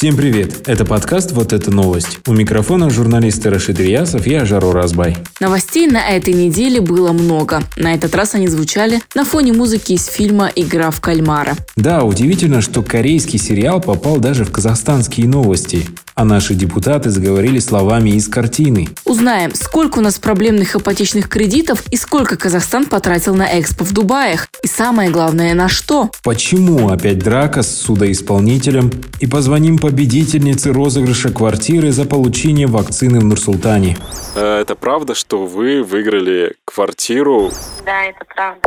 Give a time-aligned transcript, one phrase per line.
[0.00, 0.66] Всем привет!
[0.66, 2.20] Это подкаст «Вот это новость».
[2.26, 5.18] У микрофона журналисты Рашид Ильясов и Ажару Разбай.
[5.40, 7.62] Новостей на этой неделе было много.
[7.76, 11.54] На этот раз они звучали на фоне музыки из фильма «Игра в кальмара».
[11.76, 15.86] Да, удивительно, что корейский сериал попал даже в казахстанские новости
[16.20, 18.88] а наши депутаты заговорили словами из картины.
[19.06, 24.46] Узнаем, сколько у нас проблемных ипотечных кредитов и сколько Казахстан потратил на экспо в Дубаях.
[24.62, 26.10] И самое главное, на что?
[26.22, 28.90] Почему опять драка с судоисполнителем?
[29.20, 33.96] И позвоним победительнице розыгрыша квартиры за получение вакцины в Нур-Султане.
[34.34, 37.50] Э, это правда, что вы выиграли квартиру?
[37.86, 38.60] Да, это правда.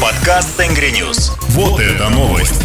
[0.00, 1.32] Подкаст Tengri News.
[1.48, 2.62] Вот это новость.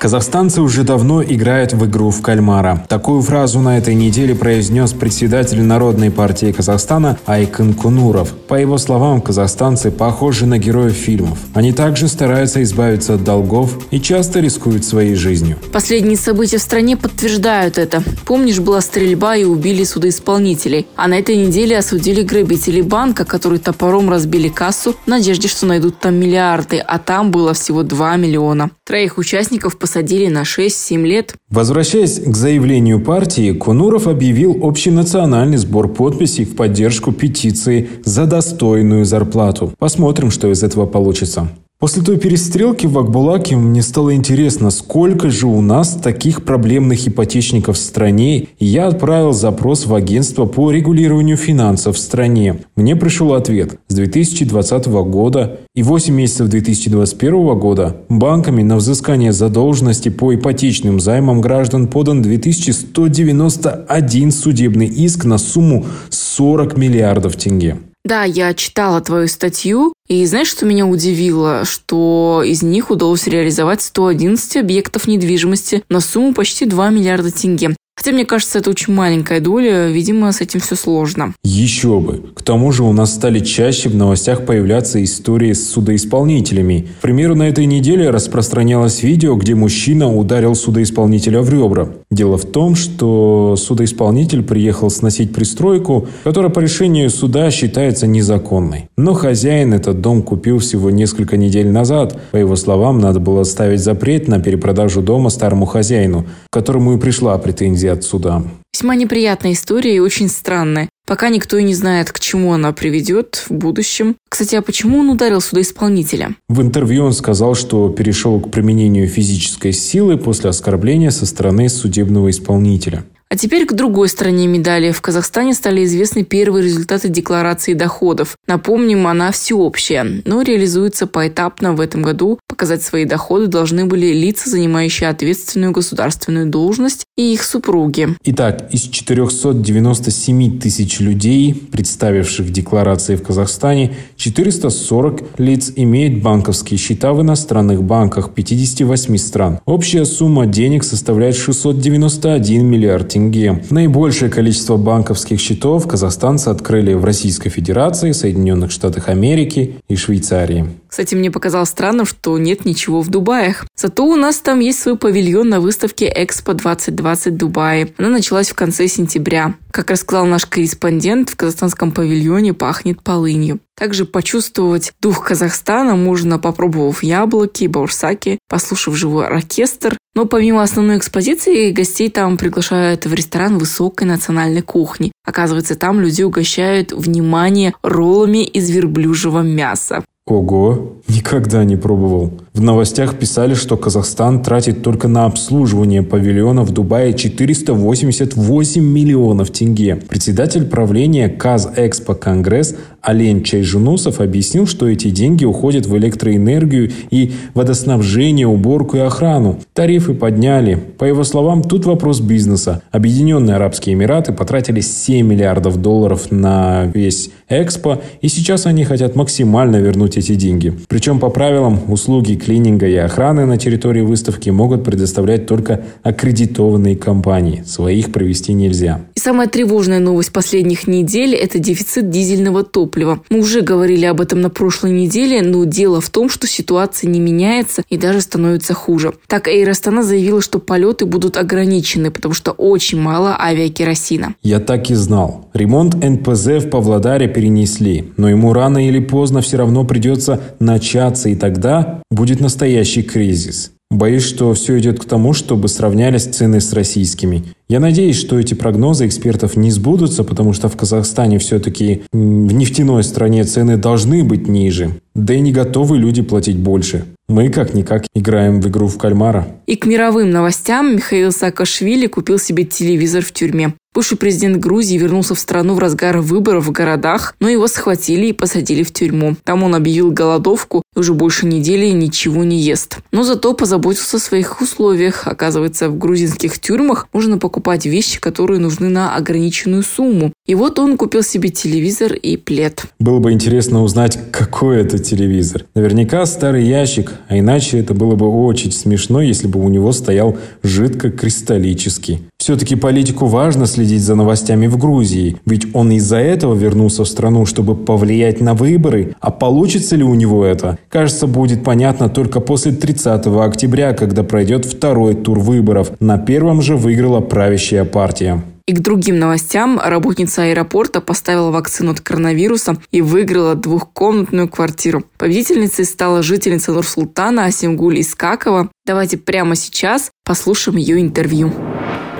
[0.00, 2.86] Казахстанцы уже давно играют в игру в кальмара.
[2.88, 8.32] Такую фразу на этой неделе произнес председатель Народной партии Казахстана Айкын Конуров.
[8.32, 11.38] По его словам, казахстанцы похожи на героев фильмов.
[11.52, 15.58] Они также стараются избавиться от долгов и часто рискуют своей жизнью.
[15.70, 18.02] Последние события в стране подтверждают это.
[18.24, 20.86] Помнишь, была стрельба и убили судоисполнителей.
[20.96, 26.00] А на этой неделе осудили грабителей банка, которые топором разбили кассу в надежде, что найдут
[26.00, 28.70] там миллиарды, а там было всего 2 миллиона.
[28.86, 31.34] Троих участников посадили на 6-7 лет.
[31.50, 39.72] Возвращаясь к заявлению партии, Кунуров объявил общенациональный сбор подписей в поддержку петиции за достойную зарплату.
[39.80, 41.48] Посмотрим, что из этого получится.
[41.80, 47.78] После той перестрелки в Акбулаке мне стало интересно, сколько же у нас таких проблемных ипотечников
[47.78, 52.58] в стране, и я отправил запрос в агентство по регулированию финансов в стране.
[52.76, 53.78] Мне пришел ответ.
[53.88, 61.40] С 2020 года и 8 месяцев 2021 года банками на взыскание задолженности по ипотечным займам
[61.40, 67.78] граждан подан 2191 судебный иск на сумму 40 миллиардов тенге.
[68.04, 71.64] Да, я читала твою статью, и знаешь, что меня удивило?
[71.64, 77.76] Что из них удалось реализовать 111 объектов недвижимости на сумму почти 2 миллиарда тенге.
[78.00, 81.34] Хотя, мне кажется, это очень маленькая доля, видимо, с этим все сложно.
[81.44, 82.22] Еще бы.
[82.34, 86.88] К тому же у нас стали чаще в новостях появляться истории с судоисполнителями.
[86.98, 91.90] К примеру, на этой неделе распространялось видео, где мужчина ударил судоисполнителя в ребра.
[92.10, 98.88] Дело в том, что судоисполнитель приехал сносить пристройку, которая по решению суда считается незаконной.
[98.96, 102.18] Но хозяин этот дом купил всего несколько недель назад.
[102.30, 107.36] По его словам, надо было ставить запрет на перепродажу дома старому хозяину, которому и пришла
[107.36, 108.42] претензия отсюда.
[108.72, 110.88] Весьма неприятная история и очень странная.
[111.06, 114.14] Пока никто и не знает, к чему она приведет в будущем.
[114.28, 116.36] Кстати, а почему он ударил судоисполнителя?
[116.48, 122.30] В интервью он сказал, что перешел к применению физической силы после оскорбления со стороны судебного
[122.30, 123.04] исполнителя.
[123.32, 124.90] А теперь к другой стороне медали.
[124.90, 128.36] В Казахстане стали известны первые результаты декларации доходов.
[128.48, 132.40] Напомним, она всеобщая, но реализуется поэтапно в этом году.
[132.48, 138.08] Показать свои доходы должны были лица, занимающие ответственную государственную должность, и их супруги.
[138.24, 147.22] Итак, из 497 тысяч людей, представивших декларации в Казахстане, 440 лиц имеют банковские счета в
[147.22, 149.60] иностранных банках 58 стран.
[149.66, 153.62] Общая сумма денег составляет 691 миллиард тенге тенге.
[153.70, 160.66] Наибольшее количество банковских счетов казахстанцы открыли в Российской Федерации, Соединенных Штатах Америки и Швейцарии.
[160.88, 163.64] Кстати, мне показалось странным, что нет ничего в Дубаях.
[163.76, 167.92] Зато у нас там есть свой павильон на выставке Экспо 2020 Дубае.
[167.96, 169.54] Она началась в конце сентября.
[169.72, 173.60] Как рассказал наш корреспондент, в казахстанском павильоне пахнет полынью.
[173.76, 179.96] Также почувствовать дух Казахстана можно, попробовав яблоки, баурсаки, послушав живой оркестр.
[180.14, 185.12] Но помимо основной экспозиции, гостей там приглашают в ресторан высокой национальной кухни.
[185.24, 190.04] Оказывается, там люди угощают внимание роллами из верблюжьего мяса.
[190.26, 192.32] Ого, никогда не пробовал.
[192.52, 199.96] В новостях писали, что Казахстан тратит только на обслуживание павильона в Дубае 488 миллионов тенге.
[199.96, 208.46] Председатель правления Казэкспо Конгресс Олень Чайжунусов объяснил, что эти деньги уходят в электроэнергию и водоснабжение,
[208.46, 209.58] уборку и охрану.
[209.72, 210.74] Тарифы подняли.
[210.74, 212.82] По его словам, тут вопрос бизнеса.
[212.90, 219.76] Объединенные Арабские Эмираты потратили 7 миллиардов долларов на весь Экспо, и сейчас они хотят максимально
[219.76, 220.72] вернуть эти деньги.
[220.88, 227.62] Причем по правилам услуги клининга и охраны на территории выставки могут предоставлять только аккредитованные компании.
[227.66, 229.00] Своих провести нельзя.
[229.14, 233.20] И самая тревожная новость последних недель– это дефицит дизельного топлива.
[233.30, 237.20] Мы уже говорили об этом на прошлой неделе, но дело в том, что ситуация не
[237.20, 239.12] меняется и даже становится хуже.
[239.26, 244.34] Так, Эйр Астана заявила, что полеты будут ограничены, потому что очень мало авиакеросина.
[244.42, 245.48] Я так и знал.
[245.54, 251.28] Ремонт НПЗ в Павлодаре перенесли, но ему рано или поздно все равно придется придется начаться,
[251.28, 253.72] и тогда будет настоящий кризис.
[253.90, 257.44] Боюсь, что все идет к тому, чтобы сравнялись цены с российскими.
[257.70, 263.04] Я надеюсь, что эти прогнозы экспертов не сбудутся, потому что в Казахстане все-таки в нефтяной
[263.04, 264.96] стране цены должны быть ниже.
[265.14, 267.04] Да и не готовы люди платить больше.
[267.28, 269.46] Мы как-никак играем в игру в кальмара.
[269.68, 273.74] И к мировым новостям Михаил Саакашвили купил себе телевизор в тюрьме.
[273.92, 278.32] Бывший президент Грузии вернулся в страну в разгар выборов в городах, но его схватили и
[278.32, 279.34] посадили в тюрьму.
[279.42, 282.98] Там он объявил голодовку и уже больше недели ничего не ест.
[283.10, 285.26] Но зато позаботился о своих условиях.
[285.26, 290.32] Оказывается, в грузинских тюрьмах можно покупать вещи, которые нужны на ограниченную сумму.
[290.50, 292.86] И вот он купил себе телевизор и плед.
[292.98, 295.64] Было бы интересно узнать, какой это телевизор.
[295.76, 300.36] Наверняка старый ящик, а иначе это было бы очень смешно, если бы у него стоял
[300.64, 302.24] жидкокристаллический.
[302.36, 307.46] Все-таки политику важно следить за новостями в Грузии, ведь он из-за этого вернулся в страну,
[307.46, 309.14] чтобы повлиять на выборы.
[309.20, 310.78] А получится ли у него это?
[310.88, 315.92] Кажется, будет понятно только после 30 октября, когда пройдет второй тур выборов.
[316.00, 318.42] На первом же выиграла правящая партия.
[318.70, 325.02] И к другим новостям работница аэропорта поставила вакцину от коронавируса и выиграла двухкомнатную квартиру.
[325.18, 328.70] Победительницей стала жительница Нур-Султана Асимгуль Искакова.
[328.86, 331.52] Давайте прямо сейчас послушаем ее интервью.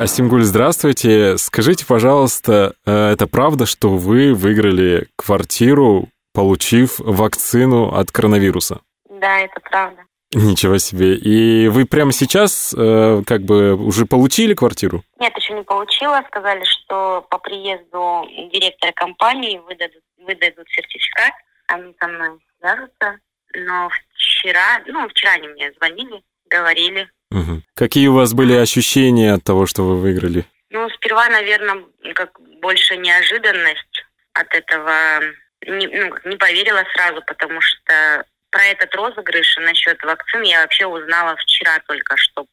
[0.01, 1.39] Асимгуль, здравствуйте.
[1.39, 8.81] Скажите, пожалуйста, э, это правда, что вы выиграли квартиру, получив вакцину от коронавируса?
[9.09, 10.03] Да, это правда.
[10.33, 11.17] Ничего себе.
[11.17, 15.03] И вы прямо сейчас э, как бы уже получили квартиру?
[15.19, 16.23] Нет, еще не получила.
[16.29, 21.33] Сказали, что по приезду директора компании выдадут, выдадут сертификат.
[21.67, 23.19] Они со мной свяжутся.
[23.55, 27.11] Но вчера, ну, вчера они мне звонили, говорили.
[27.33, 27.63] Угу.
[27.75, 30.45] Какие у вас были ощущения от того, что вы выиграли?
[30.71, 31.83] Ну, сперва, наверное,
[32.15, 34.05] как больше неожиданность
[34.35, 34.93] от этого.
[35.67, 41.37] Не, ну, не поверила сразу, потому что про этот розыгрыш насчет вакцин я вообще узнала
[41.37, 42.47] вчера только, что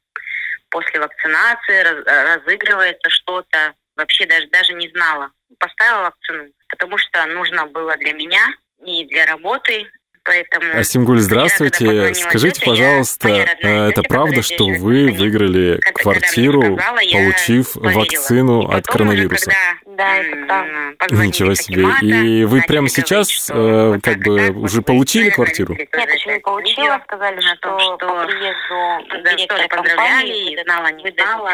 [0.69, 3.73] после вакцинации раз, разыгрывается что-то.
[3.95, 5.31] Вообще даже, даже не знала.
[5.59, 8.53] Поставила вакцину, потому что нужно было для меня
[8.85, 9.89] и для работы,
[10.27, 12.13] Поэтому Асимгуль, здравствуйте.
[12.13, 16.77] Скажите, пожалуйста, э, это правда, что вы выиграли квартиру,
[17.13, 19.53] получив вакцину от коронавируса?
[19.97, 21.25] Да, это правда.
[21.25, 21.85] Ничего себе.
[22.01, 25.73] И вы прямо сейчас э, как бы уже получили квартиру?
[25.73, 27.01] Нет, еще не получила.
[27.05, 31.51] Сказали, что по приезду директора поздравляли, знала, не знала.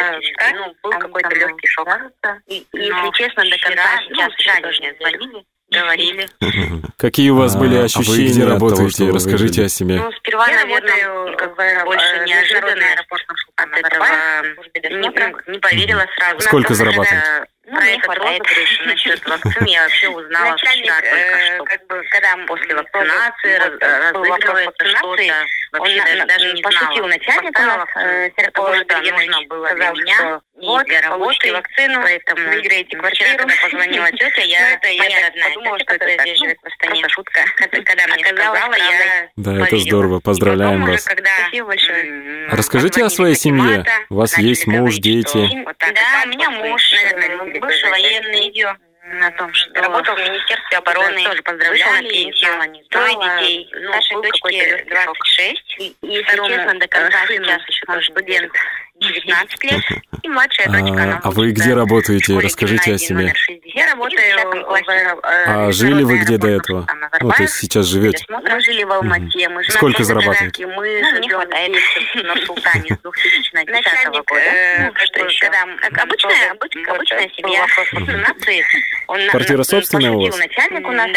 [0.56, 1.88] Ну, был какой-то легкий шок.
[2.48, 4.56] И, если честно, до конца сейчас вчера
[5.00, 6.28] звонили говорили.
[6.98, 8.04] Какие у вас были ощущения?
[8.06, 9.10] А вы где работаете?
[9.10, 9.96] Расскажите о себе.
[9.96, 12.86] Ну, сперва, я наверное, как бы больше неожиданно
[13.56, 14.06] от этого
[15.48, 16.42] не поверила сразу.
[16.42, 17.48] Сколько зарабатываете?
[17.66, 21.64] Ну, про этот розыгрыш насчет вакцин я вообще узнала Начальник, вчера только э, что.
[21.64, 25.34] Как бы, когда после вакцинации раз, разыгрывается что-то,
[25.72, 30.42] вообще он даже, даже не пошутил начальник у нас, э, что нужно было для меня
[30.60, 33.30] и вот, для работы, вакцину, поэтому выиграете квартиру.
[33.30, 37.10] Вчера, когда позвонила тетя, я, это, я подумала, что это здесь живет в Астане.
[37.10, 37.42] Шутка.
[37.58, 41.02] Когда мне сказала, я Да, это здорово, поздравляем вас.
[41.02, 42.04] Спасибо большое.
[42.56, 43.86] Расскажите о своей семье.
[44.10, 45.50] У вас есть муж, дети.
[45.80, 48.52] Да, у меня муж, наверное, бывший военный,
[49.20, 54.16] на том, что работал в Министерстве обороны, тоже поздравляла, на пенсию, трое детей, ну, старшей
[54.22, 58.52] дочке 26, и, если честно, до конца сейчас еще тоже студент
[59.00, 59.82] 19 лет,
[60.22, 62.40] и младшая дочка, она А вы где работаете?
[62.40, 63.34] Расскажите о себе.
[63.94, 65.20] Работаю в...
[65.24, 66.88] Э, а жили вы где до этого?
[67.22, 68.26] Ну, то есть сейчас живете?
[68.30, 70.66] Мы жили в Алмате, мы Сколько зарабатываете?
[70.68, 74.34] Мы ну, живем в Нур-Султане с 2010 года.
[74.36, 75.48] Э, ну, что еще?
[76.02, 76.52] Обычная,
[76.88, 77.66] обычная семья.
[79.30, 80.38] Квартира собственная у вас?
[80.38, 81.10] Начальник у нас.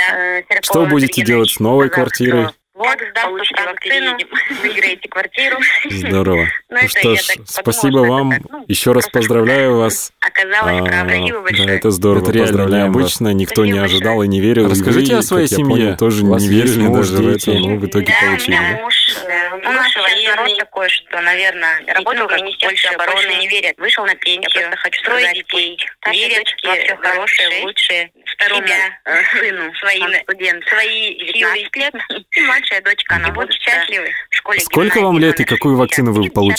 [0.62, 2.48] Что будете делать с новой квартирой?
[2.76, 4.18] Вот, получите вакцину,
[4.62, 5.56] выиграете квартиру.
[5.88, 6.46] Здорово.
[6.68, 8.32] Ну, ну что ж, спасибо вам.
[8.50, 10.12] Ну, Еще раз поздравляю вас.
[10.20, 11.14] Оказалось, правда.
[11.14, 11.68] Спасибо большое.
[11.68, 12.22] Да, это здорово.
[12.22, 13.32] Это реально необычно.
[13.32, 14.68] Никто не ожидал и не верил.
[14.68, 15.96] Расскажите о своей семье.
[15.96, 18.56] тоже не верили даже в это, но в итоге получили.
[18.56, 19.16] Да, муж,
[19.64, 19.92] у нас
[20.26, 23.78] народ такой, что, наверное, работал в Министерстве обороны, не верят.
[23.78, 24.62] Вышел на пенсию.
[24.62, 25.78] Я просто хочу строить детей.
[26.10, 28.10] Верят во все хорошее, лучшее.
[28.24, 28.66] Второму
[29.38, 31.94] сыну, своим студент, свои 19 лет.
[32.36, 36.55] И младшая дочка, она будет в школе Сколько вам лет и какую вакцину вы получили?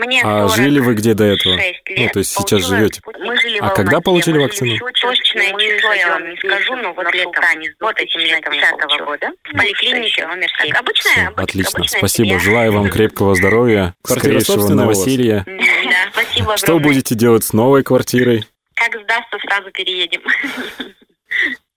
[0.00, 1.56] Мне а жили вы где до этого?
[1.56, 3.02] Лет, ну, то есть сейчас живете?
[3.18, 4.78] Мы жили а когда получили вакцину?
[4.78, 7.44] Точное число я вам не скажу, но вот летом,
[7.80, 10.74] вот этим летом 10 года, в поликлинике номер 7.
[10.74, 12.38] Обычная, Все, отлично, спасибо.
[12.38, 15.44] Желаю вам крепкого здоровья, скорейшего новоселья.
[15.46, 18.46] Да, спасибо Что будете делать с новой квартирой?
[18.74, 20.22] Как сдастся, сразу переедем.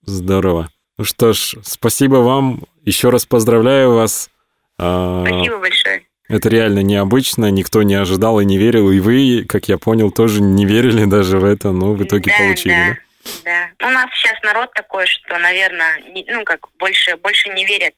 [0.02, 0.70] Здорово.
[0.96, 4.30] Ну что ж, спасибо вам Еще раз поздравляю вас.
[4.78, 6.06] А, Спасибо большое.
[6.28, 10.40] Это реально необычно, никто не ожидал и не верил, и вы, как я понял, тоже
[10.40, 12.96] не верили даже в это, но в итоге да, получили, да?
[13.44, 13.70] Да.
[13.78, 13.88] да.
[13.88, 17.94] У нас сейчас народ такой, что, наверное, ну как больше больше не верят.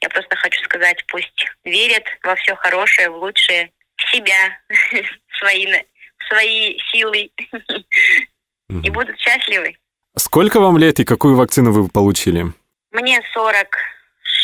[0.00, 5.66] Я просто хочу сказать, пусть верят во все хорошее, в лучшее, в себя, в свои,
[5.66, 7.30] в свои силы
[8.82, 9.76] и будут счастливы.
[10.16, 12.46] Сколько вам лет и какую вакцину вы получили?
[12.92, 13.20] Мне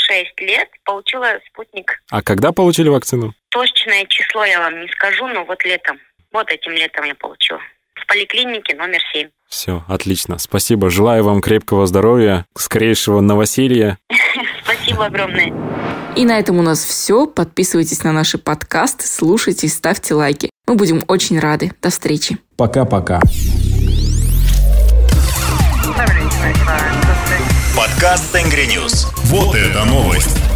[0.06, 2.02] 46 лет, получила спутник.
[2.10, 3.34] А когда получили вакцину?
[3.50, 5.98] Точное число я вам не скажу, но вот летом.
[6.32, 7.60] Вот этим летом я получила.
[7.94, 9.28] В поликлинике номер 7.
[9.48, 10.38] Все, отлично.
[10.38, 10.90] Спасибо.
[10.90, 13.98] Желаю вам крепкого здоровья, скорейшего новоселья.
[14.64, 15.52] Спасибо огромное.
[16.16, 17.26] И на этом у нас все.
[17.26, 20.50] Подписывайтесь на наши подкасты, слушайте, ставьте лайки.
[20.66, 21.72] Мы будем очень рады.
[21.82, 22.38] До встречи.
[22.56, 23.20] Пока-пока.
[27.76, 29.06] Подкаст Tengri News.
[29.24, 30.51] Вот это новость.